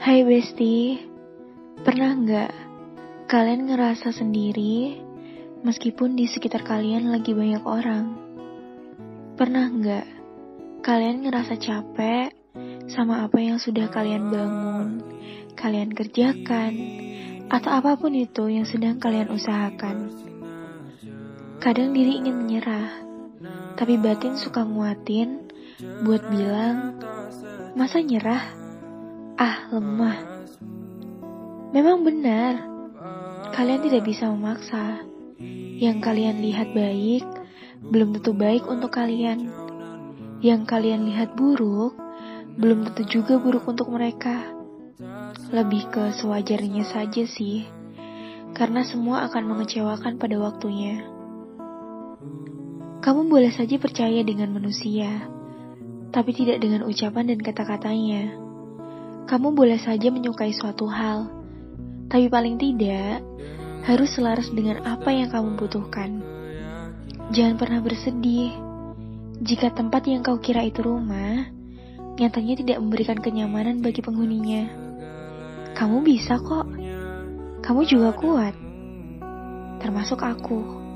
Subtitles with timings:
[0.00, 0.96] Hai Besti,
[1.84, 2.52] pernah nggak
[3.28, 4.96] kalian ngerasa sendiri
[5.60, 8.16] meskipun di sekitar kalian lagi banyak orang?
[9.36, 10.06] Pernah nggak
[10.80, 12.32] kalian ngerasa capek
[12.88, 15.04] sama apa yang sudah kalian bangun,
[15.52, 16.72] kalian kerjakan,
[17.52, 20.16] atau apa pun itu yang sedang kalian usahakan?
[21.60, 22.88] Kadang diri ingin menyerah,
[23.76, 25.52] tapi batin suka nguatin
[26.08, 26.96] buat bilang,
[27.76, 28.64] masa nyerah?
[29.36, 30.16] Ah, lemah.
[31.76, 32.56] Memang benar,
[33.52, 35.04] kalian tidak bisa memaksa.
[35.76, 37.20] Yang kalian lihat baik,
[37.84, 39.52] belum tentu baik untuk kalian.
[40.40, 41.92] Yang kalian lihat buruk,
[42.56, 44.56] belum tentu juga buruk untuk mereka.
[45.52, 47.68] Lebih ke sewajarnya saja sih,
[48.56, 51.04] karena semua akan mengecewakan pada waktunya.
[53.04, 55.28] Kamu boleh saja percaya dengan manusia,
[56.08, 58.45] tapi tidak dengan ucapan dan kata-katanya.
[59.26, 61.26] Kamu boleh saja menyukai suatu hal,
[62.06, 63.26] tapi paling tidak
[63.82, 66.22] harus selaras dengan apa yang kamu butuhkan.
[67.34, 68.54] Jangan pernah bersedih
[69.42, 71.50] jika tempat yang kau kira itu rumah,
[72.16, 74.70] nyatanya tidak memberikan kenyamanan bagi penghuninya.
[75.74, 76.70] Kamu bisa kok,
[77.66, 78.54] kamu juga kuat,
[79.82, 80.86] termasuk aku.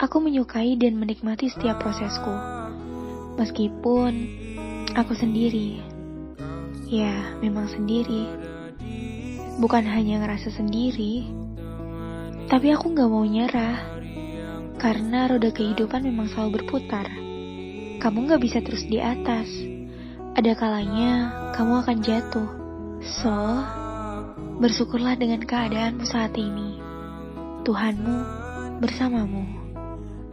[0.00, 2.34] Aku menyukai dan menikmati setiap prosesku,
[3.36, 4.12] meskipun
[4.96, 5.93] aku sendiri.
[6.84, 8.28] Ya, memang sendiri.
[9.56, 11.30] Bukan hanya ngerasa sendiri,
[12.44, 13.96] tapi aku gak mau nyerah.
[14.76, 17.08] Karena roda kehidupan memang selalu berputar.
[18.04, 19.48] Kamu gak bisa terus di atas.
[20.34, 21.12] Ada kalanya
[21.56, 22.50] kamu akan jatuh.
[23.00, 23.32] So,
[24.60, 26.82] bersyukurlah dengan keadaanmu saat ini.
[27.64, 28.16] Tuhanmu
[28.84, 29.44] bersamamu.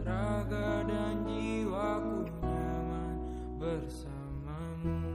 [0.04, 2.28] Raga dan jiwaku
[3.56, 5.11] bersamamu.